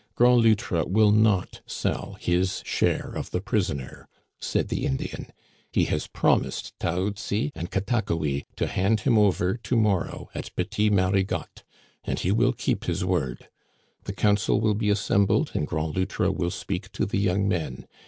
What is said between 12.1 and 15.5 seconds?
he will keep his word. The council will be assem